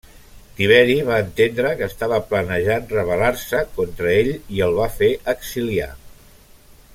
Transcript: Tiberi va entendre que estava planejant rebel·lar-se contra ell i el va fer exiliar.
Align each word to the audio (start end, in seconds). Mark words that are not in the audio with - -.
Tiberi 0.59 0.93
va 1.09 1.17
entendre 1.25 1.73
que 1.81 1.89
estava 1.93 2.19
planejant 2.31 2.87
rebel·lar-se 2.93 3.61
contra 3.77 4.11
ell 4.15 4.31
i 4.57 4.63
el 4.69 4.75
va 4.79 4.89
fer 4.97 5.11
exiliar. 5.35 5.91